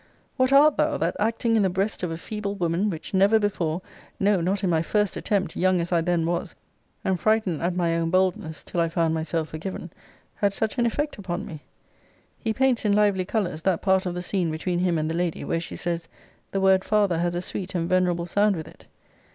[0.35, 3.83] What art thou, that acting in the breast of a feeble woman, which never before,
[4.19, 6.55] no, not in my first attempt, young as I then was,
[7.05, 9.93] and frightened at my own boldness (till I found myself forgiven,)
[10.33, 11.61] had such an effect upon me!
[12.39, 15.43] [He paints in lively colours, that part of the scene between him and the Lady,
[15.43, 16.07] where she says,
[16.49, 18.85] The word father has a sweet and venerable sound with it.